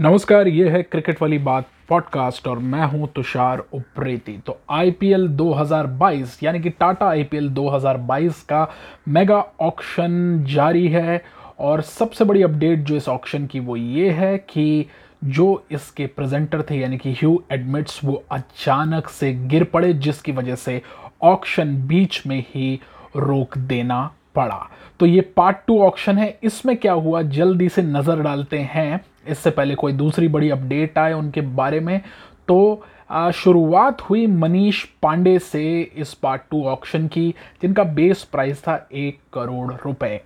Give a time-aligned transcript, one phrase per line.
[0.00, 6.42] नमस्कार, ये है क्रिकेट वाली बात पॉडकास्ट और मैं हूँ तुषार उप्रेती। तो आईपीएल 2022
[6.42, 8.66] यानी कि टाटा आईपीएल 2022 का
[9.08, 11.24] मेगा ऑक्शन जारी है
[11.58, 14.86] और सबसे बड़ी अपडेट जो इस ऑक्शन की वो ये है कि
[15.24, 20.54] जो इसके प्रेजेंटर थे, यानी कि ह्यू एडमिट्स, वो अचानक से गिर पड़े, जिसकी वजह
[20.54, 20.82] से
[21.22, 22.80] ऑक्शन बीच में ही
[23.16, 24.70] रोक देना पड़ा।
[25.00, 27.22] तो ये पार्ट टू ऑक्शन है। इसमें क्या हुआ?
[27.22, 32.00] जल्दी से नज़र डालते हैं। इससे पहले कोई दूसरी बड़ी अपडेट आए उनके बारे में
[32.48, 32.86] तो
[33.34, 39.18] शुरुआत हुई मनीष पांडे से इस पार्ट टू ऑक्शन की जिनका बेस प्राइस था एक
[39.34, 40.20] करोड़ रुपए।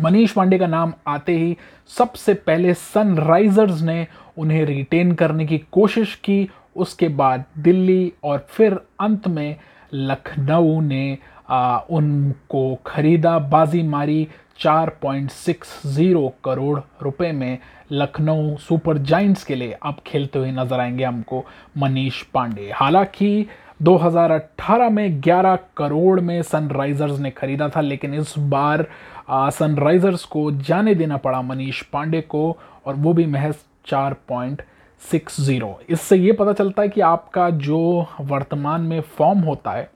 [0.00, 1.56] मनीष पांडे का नाम आते ही
[1.98, 4.06] सबसे पहले सनराइजर्स ने
[4.38, 9.56] उन्हें रिटेन करने की कोशिश की उसके बाद दिल्ली और फिर अंत में
[9.94, 14.28] लखनऊ ने आ, उनको खरीदा बाजी मारी
[14.60, 17.58] 4.60 करोड़ रुपए में
[17.92, 21.44] लखनऊ सुपर जाइंट्स के लिए अब खेलते हुए नज़र आएँगे हमको
[21.78, 23.46] मनीष पांडे। हालाँकि
[23.82, 28.86] 2018 में 11 करोड़ में सनराइजर्स ने खरीदा था, लेकिन इस बार
[29.30, 33.54] सनराइजर्स को जाने देना पड़ा मनीष पांडे को, और वो भी महज
[33.86, 39.90] 4.60 इससे ये पता चलता है कि आपका जो वर्तमान में फॉर्म होता है,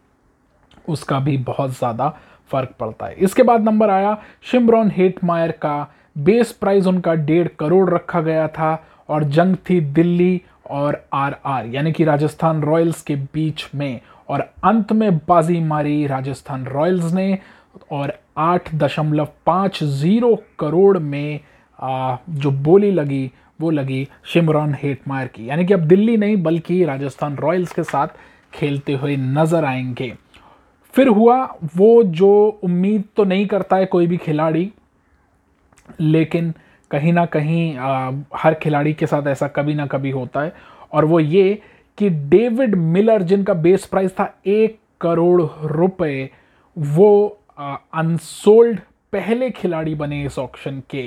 [0.88, 2.16] उसका भी बहुत ज़्यादा
[2.52, 7.88] फ़र्क पड़ता है। इसके बाद नंबर आया शिमरॉन हेटमायर का बेस प्राइस उनका डेढ़ करोड़
[7.90, 8.72] रखा गया था
[9.08, 14.40] और जंग थी दिल्ली और आर आर यानी कि राजस्थान रॉयल्स के बीच में। और
[14.64, 17.38] अंत में बाजी मारी राजस्थान रॉयल्स ने
[17.92, 21.40] और आठ दशमलव पाँच ज़ीरो करोड़ में
[21.78, 26.84] आ, जो बोली लगी वो लगी शिमरॉन हेटमायर की। यानी कि अब दिल्ली नहीं बल्कि
[26.84, 28.08] राजस्थान रॉयल्स के साथ
[28.52, 30.12] खेलते हुए नज़र आएँगे।
[30.94, 31.42] फिर हुआ
[31.76, 34.70] वो जो उम्मीद तो नहीं करता है कोई भी खिलाड़ी
[36.00, 36.52] लेकिन
[36.90, 40.52] कहीं ना कहीं आ, हर खिलाड़ी के साथ ऐसा कभी ना कभी होता है।
[40.92, 41.62] और वो ये
[41.98, 46.30] कि डेविड मिलर जिनका बेस प्राइस था एक करोड़ रुपए
[46.76, 48.78] वो अनसोल्ड
[49.12, 51.02] पहले खिलाड़ी बने इस ऑक्शन के।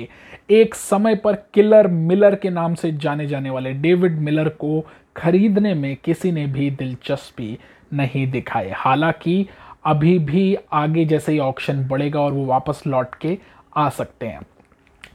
[0.50, 4.84] एक समय पर किलर मिलर के नाम से जाने जाने वाले डेविड मिलर को
[5.16, 7.58] खरीदने में किसी ने भी दिलचस्पी
[7.92, 9.46] नहीं दिखाई। हालाँकि
[9.84, 13.38] अभी भी आगे जैसे ही ऑक्शन बढ़ेगा और वो वापस लौट के
[13.76, 14.40] आ सकते हैं।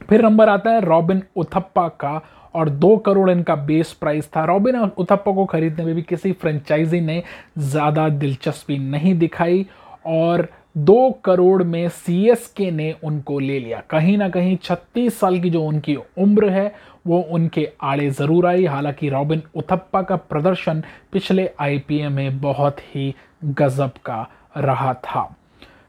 [0.08, 2.20] फिर नंबर आता है रॉबिन उथप्पा का
[2.54, 7.00] और दो करोड़ इनका बेस प्राइस था। रॉबिन उथप्पा को खरीदने में भी किसी फ्रेंचाइजी
[7.00, 7.22] ने
[7.58, 9.66] ज़्यादा दिलचस्पी नहीं दिखाई
[10.06, 15.50] और दो करोड़ में सी ने उनको ले लिया। कहीं ना कहीं 36 साल की
[15.50, 16.74] जो उनकी उम्र है,
[17.06, 20.82] वो उनके आड़े ज़रूर आई। हालाँकि रॉबिन उथप्पा का प्रदर्शन
[21.12, 23.14] पिछले आई में बहुत ही
[23.44, 25.22] गज़ब का रहा था।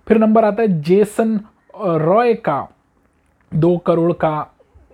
[0.08, 1.40] फिर नंबर आता है जेसन
[1.78, 2.68] रॉय का
[3.52, 4.48] दो करोड़ का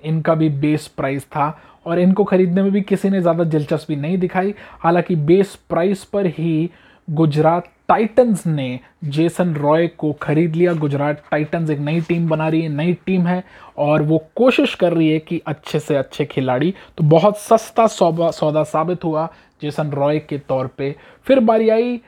[0.03, 4.17] इनका भी बेस प्राइस था और इनको खरीदने में भी किसी ने ज़्यादा दिलचस्पी नहीं
[4.17, 6.69] दिखाई। हालाँकि बेस प्राइस पर ही
[7.07, 12.61] गुजरात टाइटंस ने जेसन रॉय को खरीद लिया। गुजरात टाइटंस एक नई टीम बना रही
[12.61, 13.43] है, नई टीम है
[13.77, 18.63] और वो कोशिश कर रही है कि अच्छे से अच्छे खिलाड़ी तो बहुत सस्ता सौदा
[18.63, 19.27] साबित हुआ
[19.61, 20.95] जेसन रॉय के तौर पे।
[21.27, 21.99] फिर बारी आई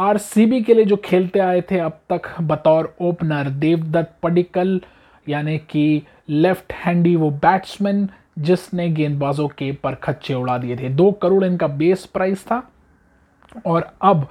[0.00, 4.80] आरसीबी के लिए जो खेलते आए थे अब तक बतौर ओपनर देवदत्त पडिकल,
[5.26, 8.08] यानी कि लेफ़्ट हैंडी वो बैट्समैन
[8.38, 12.62] जिसने गेंदबाजों के पर खच्चे उड़ा दिए थे। दो करोड़ इनका बेस प्राइस था।
[13.66, 14.26] और अब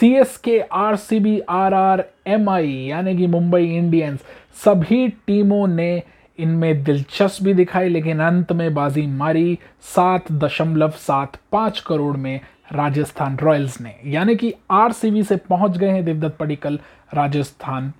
[0.00, 4.18] C S K R C B R R M I यानी कि मुंबई इंडियंस,
[4.64, 6.02] सभी टीमों ने
[6.38, 9.58] इनमें दिलचस्पी दिखाई, लेकिन अंत में बाजी मारी
[9.94, 12.40] सात दशमलव सात पाँच करोड़ में
[12.72, 16.78] राजस्थान रॉयल्स ने। यानी कि आरसीबी से पहुँच गए हैं देवदत्त पडिकल
[17.14, 17.92] राजस्थान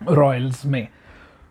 [0.00, 0.86] रॉयल्स में।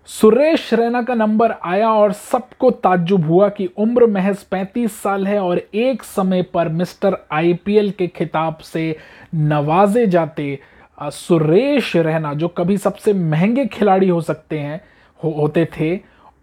[0.09, 5.39] सुरेश रैना का नंबर आया और सबको ताज्जुब हुआ कि उम्र महज 35 साल है
[5.39, 8.95] और एक समय पर मिस्टर आईपीएल के खिताब से
[9.35, 10.59] नवाजे जाते
[11.01, 14.81] सुरेश रैना, जो कभी सबसे महँगे खिलाड़ी हो सकते हैं।
[15.23, 15.99] हो, होते थे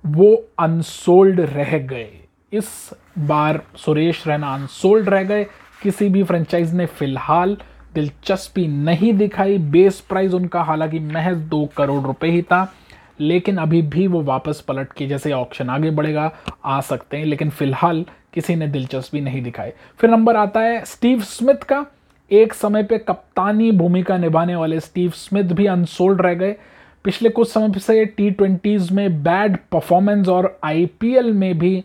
[0.06, 2.10] वो अनसोल्ड रह गए।
[2.52, 5.46] इस बार सुरेश रैना अनसोल्ड रह गए।
[5.82, 7.56] किसी भी फ्रेंचाइज ने फ़िलहाल
[7.94, 12.74] दिलचस्पी नहीं दिखाई। बेस प्राइस उनका हालाँकि महज दो करोड़ रुपए ही था।
[13.20, 16.32] लेकिन अभी भी वो वापस पलट के जैसे ऑप्शन आगे बढ़ेगा
[16.64, 21.20] आ सकते हैं। लेकिन फ़िलहाल किसी ने दिलचस्पी नहीं दिखाई। फिर नंबर आता है स्टीव
[21.20, 21.86] स्मिथ का।
[22.30, 26.56] एक समय पे कप्तानी भूमिका निभाने वाले स्टीव स्मिथ भी अनसोल्ड रह गए।
[27.04, 31.82] पिछले कुछ समय से टी ट्वेंटीज़ में बैड परफॉर्मेंस और आईपीएल में भी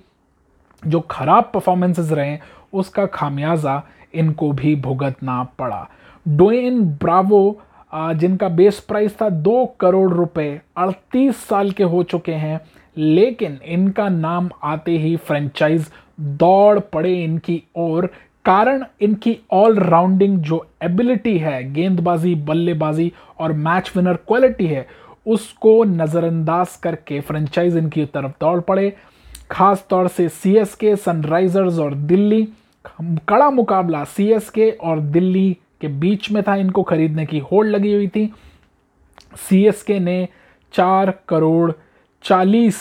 [0.84, 2.38] जो खराब परफॉर्मेंसेस रहे,
[2.74, 3.82] उसका खामियाजा
[4.14, 5.88] इनको भी भुगतना पड़ा।
[6.26, 7.62] डोइन ब्रावो
[7.94, 12.60] जिनका बेस प्राइस था दो करोड़ रुपए, अड़तीस साल के हो चुके हैं,
[12.98, 18.10] लेकिन इनका नाम आते ही फ्रेंचाइज दौड़ पड़े इनकी ओर।
[18.46, 24.86] कारण इनकी ऑलराउंडिंग जो एबिलिटी है, गेंदबाजी, बल्लेबाजी और मैच विनर क्वालिटी है
[25.26, 28.96] उसको नज़रअंदाज करके फ्रेंचाइज इनकी तरफ़ दौड़ पड़े।
[29.52, 32.48] खास तौर से सी एस के सनराइजर्स और दिल्ली।
[33.30, 37.66] कड़ा मुकाबला सी एस के और दिल्ली के बीच में था। इनको खरीदने की होड़
[37.68, 38.32] लगी हुई थी।
[39.40, 40.28] सी एस के ने
[40.74, 41.72] चार करोड़
[42.24, 42.80] चालीस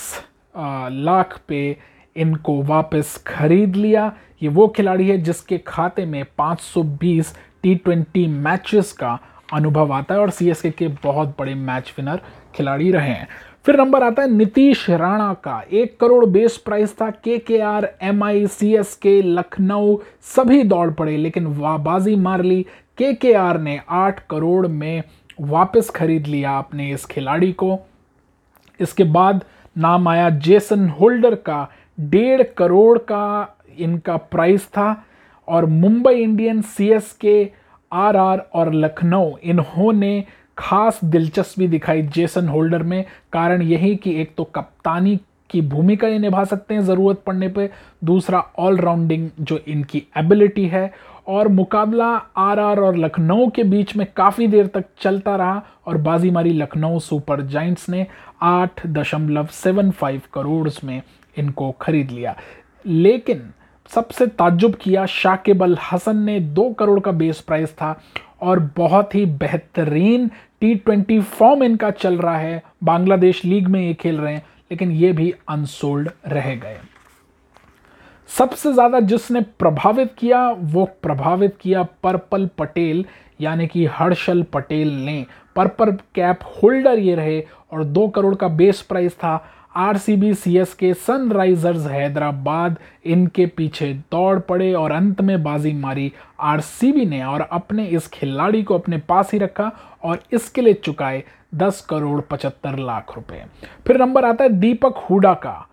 [0.55, 1.77] लाख पे
[2.17, 4.13] इनको वापस खरीद लिया।
[4.43, 9.19] ये वो खिलाड़ी है जिसके खाते में 520 टी ट्वेंटी मैचेस का
[9.53, 12.21] अनुभव आता है और सीएसके के बहुत बड़े मैच विनर
[12.55, 13.29] खिलाड़ी रहे हैं।
[13.67, 17.89] फिर नंबर आता है नीतीश राणा का। एक करोड़ बेस प्राइस था। K K R
[18.03, 22.67] M I C S K Lucknow, सभी दौड़ पड़े, लेकिन वाबाजी मार ली।
[22.99, 25.03] के के आर ने आठ करोड़ में
[25.41, 27.79] वापस खरीद लिया अपने इस खिलाड़ी को।
[28.81, 29.45] इसके बाद
[29.79, 31.69] नाम आया जेसन होल्डर का।
[32.01, 35.05] डेढ़ करोड़ का इनका प्राइस था
[35.49, 37.51] और Mumbai Indians C S K
[37.93, 40.25] R R और लखनऊ, इन्होंने
[40.59, 46.19] खास दिलचस्पी दिखाई जेसन होल्डर में। कारण यही कि एक तो कप्तानी की भूमिका ये
[46.19, 47.71] निभा सकते हैं ज़रूरत पड़ने पे।
[48.05, 52.07] दूसरा ऑलराउंडिंग जो इनकी एबिलिटी है। और मुकाबला
[52.37, 56.99] आरआर और लखनऊ के बीच में काफ़ी देर तक चलता रहा और बाजी मारी लखनऊ
[56.99, 58.07] सुपर जाइंट्स ने
[58.43, 61.03] आठ दशमलव सेवन फाइव करोड़ में
[61.39, 62.35] इनको खरीद लिया।
[62.87, 63.43] लेकिन
[63.91, 67.99] सबसे ताज्जुब किया शाकिब अल हसन ने दो करोड़ का बेस प्राइस था
[68.43, 70.29] और बहुत ही बेहतरीन
[70.61, 74.91] टी ट्वेंटी फॉर्म इनका चल रहा है। बांग्लादेश लीग में ये खेल रहे हैं, लेकिन
[74.93, 76.79] ये भी अनसोल्ड रह गए।
[78.31, 83.05] सबसे ज़्यादा जिसने प्रभावित किया, वो प्रभावित किया पर्पल पटेल,
[83.41, 85.25] यानी कि हर्षल पटेल ने।
[85.57, 87.41] पर्पल कैप होल्डर ये रहे
[87.73, 89.37] और दो करोड़ का बेस प्राइस था।
[89.75, 95.43] R C B C S K Sunrisers, Hyderabad इनके पीछे दौड़ पड़े और अंत में
[95.43, 99.71] बाजी मारी। आर सी बी ने और अपने इस खिलाड़ी को अपने पास ही रखा
[100.05, 101.23] और इसके लिए चुकाए
[101.55, 103.45] दस करोड़ पचहत्तर लाख रुपए।
[103.87, 105.69] फिर नंबर आता है दीपक हुडा का।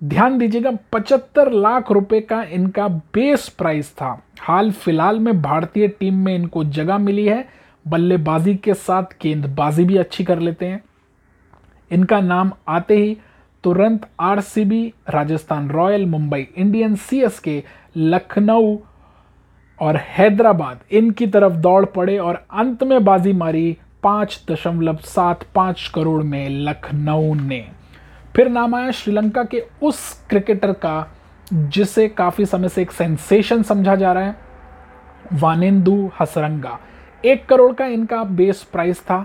[0.00, 6.14] ध्यान दीजिएगा, पचहत्तर लाख रुपए का इनका बेस प्राइस था। हाल फ़िलहाल में भारतीय टीम
[6.14, 7.44] में इनको जगह मिली है।
[7.88, 10.82] बल्लेबाजी के साथ गेंदबाजी भी अच्छी कर लेते हैं।
[11.92, 13.16] इनका नाम आते ही
[13.64, 17.62] तुरंत RCB, Rajasthan Royal, Mumbai Indians CSK,
[17.96, 18.76] Lucknow
[19.80, 25.90] और हैदराबाद इनकी तरफ़ दौड़ पड़े और अंत में बाजी मारी पाँच दशमलव सात पाँच
[25.94, 27.66] करोड़ में लखनऊ ने।
[28.36, 31.06] फिर नाम आया श्रीलंका के उस क्रिकेटर का,
[31.52, 34.36] जिसे काफ़ी समय से एक सेंसेशन समझा जा रहा है,
[35.32, 36.78] वानेंदु हसरंगा।
[37.24, 39.24] एक करोड़ का इनका बेस प्राइस था।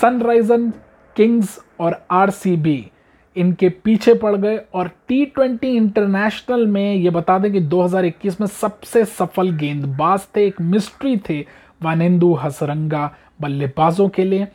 [0.00, 0.72] सनराइजन
[1.18, 2.90] किंग्स और आरसीबी
[3.36, 8.46] इनके पीछे पड़ गए और टी ट्वेंटी इंटरनेशनल में ये बता दें कि 2021 में
[8.46, 11.40] सबसे सफल गेंदबाज थे, एक मिस्ट्री थे,
[11.82, 14.46] वानेंदु हसरंगा बल्लेबाजों के लिए।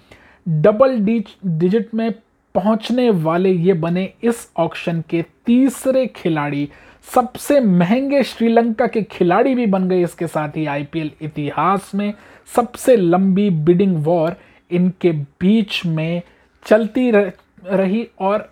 [0.47, 2.11] डबल डिजिट में
[2.55, 6.69] पहुँचने वाले ये बने इस ऑक्शन के तीसरे खिलाड़ी।
[7.13, 12.13] सबसे महँगे श्रीलंका के खिलाड़ी भी बन गए इसके साथ ही आईपीएल इतिहास में।
[12.55, 14.35] सबसे लंबी बिडिंग वॉर
[14.71, 16.21] इनके बीच में
[16.65, 17.31] चलती रह,
[17.65, 18.49] रही और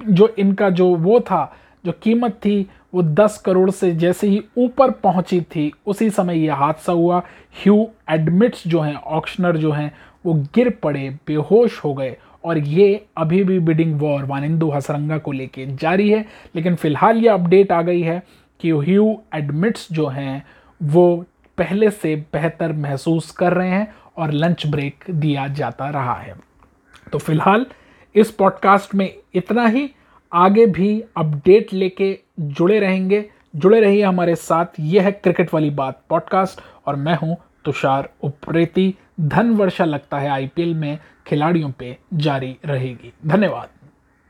[0.00, 1.52] जो इनका जो वो था
[1.84, 6.50] जो कीमत थी वो 10 करोड़ से जैसे ही ऊपर पहुँची थी उसी समय ये
[6.50, 7.18] हादसा हुआ।
[7.62, 9.92] ह्यू एडमिट्स जो हैं ऑक्शनर जो हैं
[10.26, 15.32] वो गिर पड़े बेहोश हो गए और ये अभी भी बिडिंग वॉर वानिंदु हसरंगा को
[15.32, 16.24] लेके जारी है।
[16.56, 18.22] लेकिन फ़िलहाल ये अपडेट आ गई है
[18.60, 20.44] कि ह्यू एडमिट्स जो हैं
[20.80, 21.24] वो
[21.58, 26.34] पहले से बेहतर महसूस कर रहे हैं और लंच ब्रेक दिया जाता रहा है।
[27.12, 27.66] तो फ़िलहाल
[28.14, 29.90] इस पॉडकास्ट में इतना ही।
[30.32, 36.02] आगे भी अपडेट लेके जुड़े रहेंगे। जुड़े रहिए हमारे साथ। ये है क्रिकेट वाली बात
[36.08, 42.56] पॉडकास्ट और मैं हूँ तुषार उप्रेती। धन वर्षा लगता है आईपीएल में। खिलाड़ियों पे जारी
[42.64, 43.68] रहेगी। धन्यवाद।